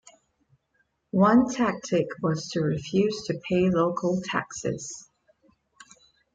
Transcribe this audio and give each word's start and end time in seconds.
One 1.11 1.47
tactic 1.53 2.07
was 2.23 2.47
to 2.53 2.61
refuse 2.61 3.21
to 3.27 3.39
pay 3.47 3.69
local 3.69 4.19
taxes. 4.23 5.07